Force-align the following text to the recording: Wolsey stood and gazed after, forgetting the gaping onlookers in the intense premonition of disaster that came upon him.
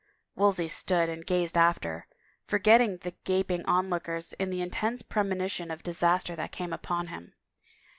Wolsey 0.35 0.67
stood 0.67 1.09
and 1.09 1.23
gazed 1.23 1.55
after, 1.55 2.07
forgetting 2.47 2.97
the 2.97 3.13
gaping 3.23 3.63
onlookers 3.67 4.33
in 4.33 4.49
the 4.49 4.59
intense 4.61 5.03
premonition 5.03 5.69
of 5.69 5.83
disaster 5.83 6.35
that 6.37 6.51
came 6.51 6.73
upon 6.73 7.05
him. 7.09 7.35